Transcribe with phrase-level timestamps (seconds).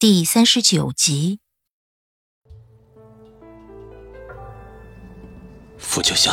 [0.00, 1.40] 第三十九集。
[5.76, 6.32] 傅九霄，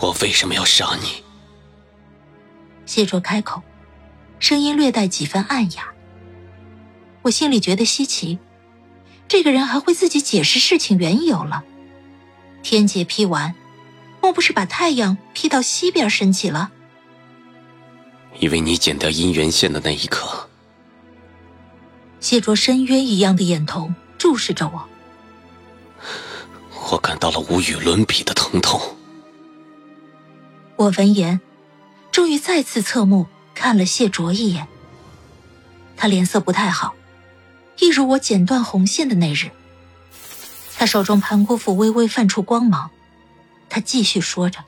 [0.00, 1.22] 我为什么要杀你？
[2.86, 3.62] 谢卓开口，
[4.38, 5.92] 声音略带几分暗哑。
[7.20, 8.38] 我心里觉得稀奇，
[9.28, 11.62] 这个人还会自己解释事情缘由了。
[12.62, 13.54] 天劫劈完，
[14.22, 16.72] 莫不是把太阳劈到西边升起了？
[18.40, 20.47] 因为你剪掉姻缘线的那一刻，
[22.20, 24.88] 谢卓深渊一样的眼瞳注视着我。
[26.90, 28.80] 我感到了无与伦比的疼痛。
[30.76, 31.40] 我闻言，
[32.10, 34.66] 终于再次侧目看了谢卓一眼。
[35.96, 36.94] 他脸色不太好，
[37.78, 39.50] 一如我剪断红线的那日。
[40.76, 42.90] 他手中盘古斧微微泛出光芒，
[43.68, 44.64] 他继续说着：“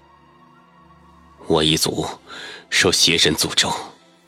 [1.46, 2.04] 我一族
[2.68, 3.72] 受邪神诅咒，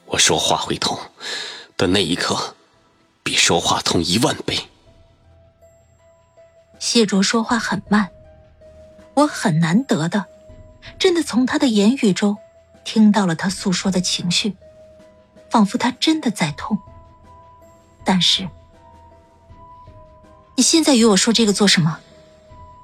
[0.06, 0.96] 我说话会痛
[1.76, 2.54] 的那一刻，
[3.22, 4.58] 比说话痛一万倍。”
[6.78, 8.10] 谢卓说话很慢，
[9.14, 10.26] 我很难得的，
[10.98, 12.36] 真的从他的言语中
[12.84, 14.56] 听到了他诉说的情绪，
[15.48, 16.78] 仿佛他真的在痛。
[18.04, 18.48] 但是，
[20.56, 22.00] 你现在与我说这个做什么？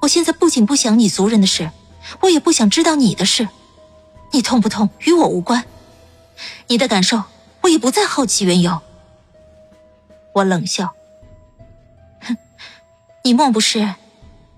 [0.03, 1.73] 我现在不仅不想你族人的事，
[2.21, 3.49] 我也不想知道你的事。
[4.31, 5.65] 你痛不痛与我无关，
[6.69, 7.25] 你的感受
[7.63, 8.81] 我也不再好奇缘由。
[10.39, 10.95] 我冷笑。
[12.21, 12.37] 哼
[13.25, 13.95] 你莫不是，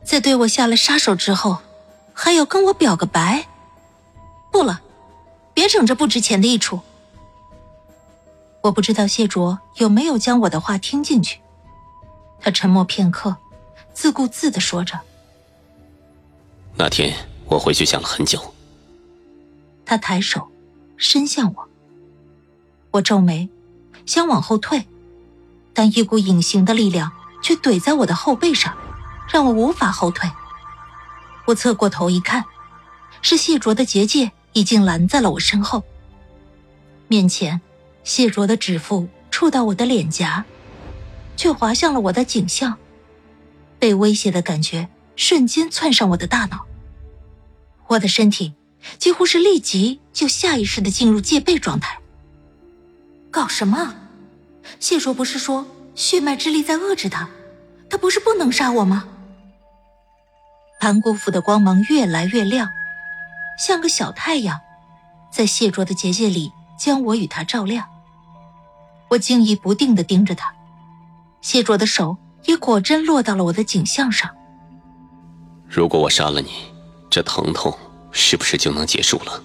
[0.05, 1.59] 在对我下了杀手之后，
[2.13, 3.47] 还要跟我表个白？
[4.53, 4.81] 不了，
[5.55, 6.81] 别整这不值钱的一出。
[8.63, 11.41] 我不知道谢卓有没有将我的话听进去，
[12.41, 13.37] 他沉默片刻，
[13.95, 15.01] 自顾自的说着
[16.77, 17.17] ：“那天
[17.47, 18.53] 我回去想了很久。”
[19.87, 20.47] 他抬手
[20.99, 21.69] 伸向我，
[22.91, 23.49] 我皱眉，
[24.05, 24.87] 想往后退，
[25.81, 27.11] 但一股隐形的力量。
[27.43, 28.77] 却怼在我的后背上，
[29.27, 30.31] 让我无法后退。
[31.47, 32.45] 我侧过头一看，
[33.23, 35.83] 是谢卓的结界已经拦在了我身后。
[37.09, 37.63] 面前，
[38.05, 40.45] 谢卓的指腹触到我的脸颊，
[41.35, 42.77] 却滑向了我的颈项。
[43.79, 46.67] 被威胁的感觉瞬间窜上我的大脑，
[47.87, 48.53] 我的身体
[48.99, 51.99] 几乎是立即就下意识的进入戒备状态。
[53.31, 53.95] 搞什么？
[54.79, 55.67] 谢卓不是说？
[55.97, 57.29] 血脉之力在遏制他，
[57.91, 59.09] 他不是不能杀我吗？
[60.79, 62.71] 盘古斧的光芒越来越亮，
[63.59, 64.61] 像个小太阳，
[65.33, 67.87] 在谢卓的结界里将我与他照亮。
[69.11, 70.55] 我惊疑不定的盯着他，
[71.43, 74.31] 谢卓的手也果真落到了我的颈项上。
[75.69, 76.51] 如果我杀了你，
[77.11, 77.77] 这疼痛
[78.13, 79.43] 是不是就能结束了？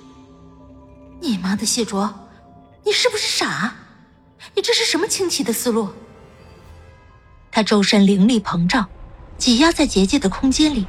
[1.20, 2.14] 你妈的，谢卓，
[2.86, 3.74] 你是不是傻？
[4.54, 5.90] 你这是什么清奇的思路？
[7.52, 8.88] 他周身灵力膨胀，
[9.38, 10.86] 挤压在结界的空间里。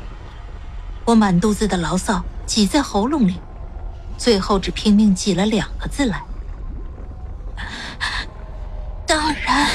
[1.05, 3.41] 我满肚子的牢骚挤在喉咙里，
[4.19, 6.23] 最后只拼命挤了两个字来。
[9.07, 9.69] 当然，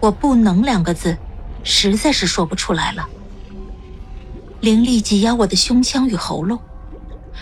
[0.00, 1.16] 我不能两个字，
[1.64, 3.08] 实在是说不出来了。
[4.60, 6.60] 灵力挤压我的胸腔与喉咙，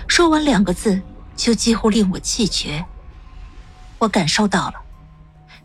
[0.06, 1.02] 说完两个字，
[1.34, 2.86] 就几乎令我气绝。
[3.98, 4.74] 我感受到了，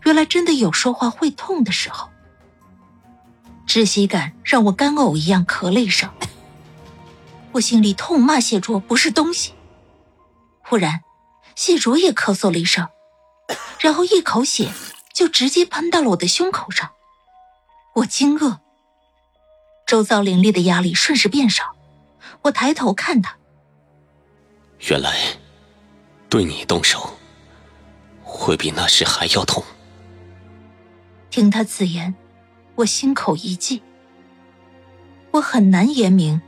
[0.05, 2.09] 原来真的有说话会痛的时候。
[3.67, 6.09] 窒息感让我干呕一样咳了一声，
[7.53, 9.53] 我心里痛骂谢卓不是东西。
[10.61, 11.01] 忽然，
[11.55, 12.87] 谢卓也咳嗽了一声，
[13.79, 14.71] 然后一口血
[15.13, 16.91] 就直接喷到了我的胸口上。
[17.95, 18.59] 我惊愕，
[19.87, 21.75] 周遭凌厉的压力瞬时变少。
[22.43, 23.35] 我抬头看他，
[24.89, 25.17] 原来
[26.29, 27.17] 对你动手
[28.21, 29.63] 会比那时还要痛。
[31.35, 32.15] 听他自言。
[32.75, 33.81] 我心口一悸，
[35.31, 36.41] 我很难言明，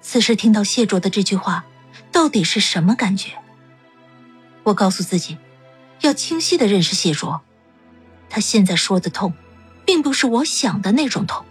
[0.00, 1.66] 此时听到谢卓的这句话，
[2.10, 3.32] 到底是什么感觉？
[4.62, 5.36] 我告诉自己，
[6.00, 7.42] 要清晰的认识谢卓，
[8.30, 9.34] 他现在说的痛，
[9.84, 11.44] 并不是我想的那种痛。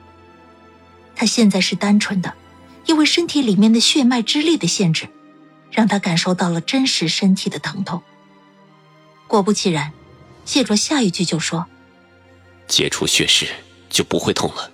[1.16, 2.34] 他现在是单纯的，
[2.88, 5.08] 因为身体里面的血脉之力的限制，
[5.70, 8.02] 让他感受到了真实身体的疼痛。
[9.28, 9.94] 果不其然，
[10.44, 11.68] 谢卓下一句就说
[12.70, 13.48] ：“解除血誓
[13.90, 14.72] 就不会痛了。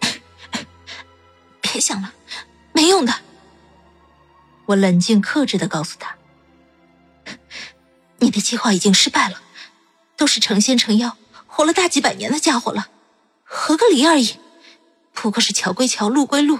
[1.62, 2.12] 别想了，
[2.72, 3.14] 没用的。
[4.66, 6.16] 我冷静克制的告诉他
[8.18, 9.40] ：“你的计划已经失败了，
[10.16, 12.88] 都是成仙成妖、活了大几百年的家伙了，
[13.44, 14.36] 合个离而已，
[15.12, 16.58] 不过是桥归桥，路归路，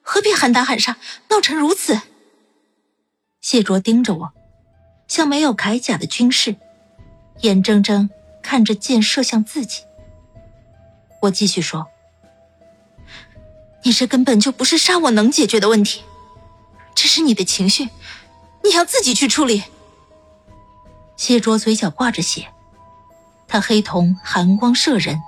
[0.00, 0.96] 何必喊打喊杀，
[1.30, 2.00] 闹成如此？”
[3.40, 4.32] 谢卓盯着我，
[5.08, 6.56] 像没有铠甲的军士，
[7.40, 8.08] 眼睁睁
[8.42, 9.84] 看着箭射向自己。
[11.22, 11.86] 我继续说。
[13.84, 16.02] 你这根本就不是杀我能解决的问题，
[16.94, 17.88] 这是你的情绪，
[18.62, 19.64] 你要自己去处理。
[21.16, 22.46] 谢卓嘴角挂着血，
[23.48, 25.20] 他黑瞳寒光射人，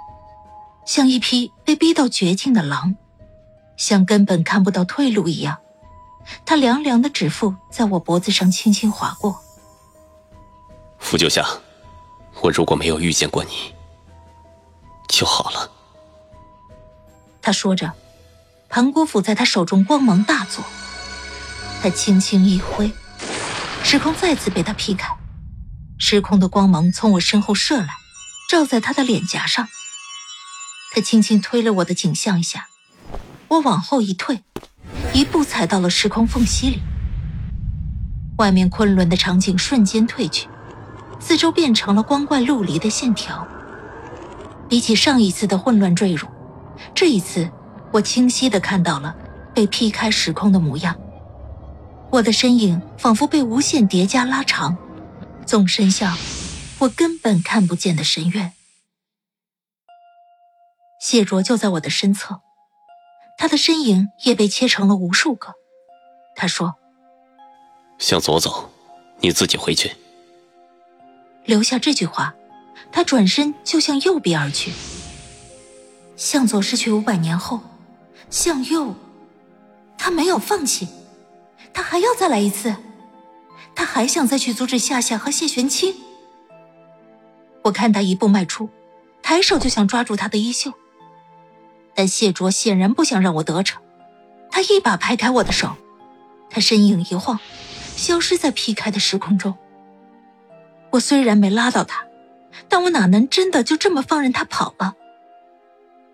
[0.85, 2.95] 像一匹被逼到绝境的狼，
[3.77, 5.59] 像根本看不到退路一样。
[6.47, 9.43] 他凉凉的指腹在我脖子上轻轻划过。
[10.99, 11.45] 傅九夏，
[12.45, 13.75] 我如果没有遇见过你，
[15.09, 15.71] 就好了。
[17.41, 17.91] 他说着。
[18.69, 20.65] 盘古斧在他手中光芒大作，
[21.81, 22.91] 他轻轻一挥，
[23.85, 25.17] 时空再次被他劈开，
[25.97, 27.91] 时空的光芒从我身后射来，
[28.51, 29.69] 照在他的脸颊上。
[30.93, 32.67] 他轻轻推了我的颈项一下，
[33.47, 34.43] 我往后一退，
[35.13, 36.83] 一步踩到了时空缝隙里。
[38.39, 40.49] 外面昆仑的场景瞬间褪去，
[41.27, 43.49] 四周变成了光怪陆离的线条。
[44.69, 46.29] 比起上一次的混乱坠入，
[46.95, 47.51] 这一次。
[47.93, 49.15] 我清晰的看到了
[49.55, 50.97] 被劈开时空的模样，
[52.11, 54.77] 我的身影仿佛被无限叠加拉长，
[55.47, 56.19] 纵身向
[56.81, 58.53] 我根本看不见的深渊。
[61.01, 62.41] 谢卓就在我的身侧，
[63.39, 65.55] 他的身影也被切成了无数个。
[66.35, 66.75] 他说
[68.01, 68.73] ：“向左走，
[69.21, 69.93] 你自己回去。”
[71.45, 72.35] 留下这句话，
[72.91, 74.73] 他转身就向右边而去。
[76.17, 77.61] 向左失去五百年后。
[78.31, 78.97] 向右，
[79.97, 80.89] 他没有放弃，
[81.73, 82.75] 他还要再来一次，
[83.77, 85.95] 他还想再去阻止夏夏和谢玄清。
[87.63, 88.69] 我看他一步迈出，
[89.23, 90.73] 抬手就想抓住他的衣袖，
[91.95, 93.81] 但谢卓显然不想让我得逞，
[94.51, 95.77] 他一把拍开我的手，
[96.51, 97.39] 他身影一晃，
[97.95, 99.55] 消失在劈开的时空中。
[100.95, 102.07] 我虽然没拉到他，
[102.69, 104.95] 但我哪能真的就这么放任他跑了？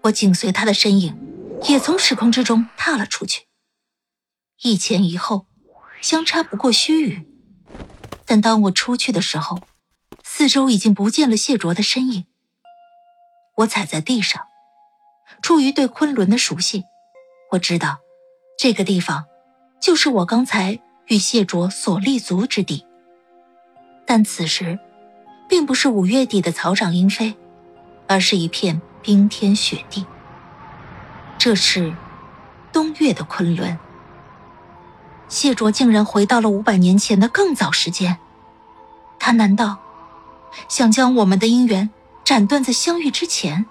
[0.03, 1.19] 我紧随他的身影。
[1.69, 3.43] 也从时空之中踏了出去，
[4.63, 5.45] 一前一后，
[6.01, 7.27] 相差不过须臾。
[8.25, 9.61] 但当我出去的时候，
[10.25, 12.25] 四周已经不见了谢卓的身影。
[13.57, 14.47] 我踩在地上，
[15.43, 16.85] 出于对昆仑的熟悉，
[17.53, 17.99] 我知道
[18.59, 19.27] 这个地方
[19.83, 22.87] 就是我刚才与谢卓所立足之地。
[24.13, 24.77] 但此时，
[25.49, 27.37] 并不是五月底的草长莺飞，
[28.09, 30.05] 而是一片冰天雪地。
[31.39, 31.95] 这是
[32.73, 33.79] 东岳的昆仑。
[35.29, 38.19] 谢卓竟然回到了五百年前的更早时间，
[39.21, 39.79] 他难道
[40.69, 41.89] 想将我们的姻缘
[42.25, 43.65] 斩断在相遇之前？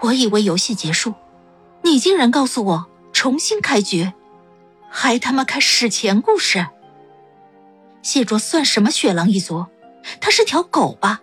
[0.00, 1.14] 我以为游戏结束，
[1.80, 4.12] 你竟然告诉我重新开局，
[4.90, 6.66] 还他妈开史前故事。
[8.06, 9.66] 谢卓算什么雪狼一族？
[10.20, 11.22] 他是条狗吧？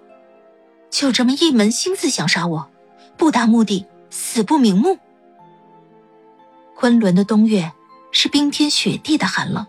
[0.90, 2.70] 就这么一门心思想杀我，
[3.16, 5.00] 不达目的死不瞑目。
[6.75, 7.72] 昆仑的冬月
[8.12, 9.66] 是冰天雪地的寒冷，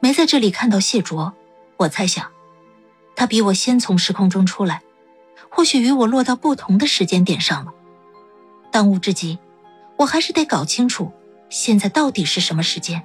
[0.00, 1.34] 没在这里看到谢卓，
[1.76, 2.26] 我猜想，
[3.14, 4.80] 他比我先从时空中出来，
[5.50, 7.74] 或许与我落到不同的时间点上了。
[8.72, 9.38] 当务之急，
[9.98, 11.12] 我还是得搞清楚
[11.50, 13.04] 现在到底是什么时间。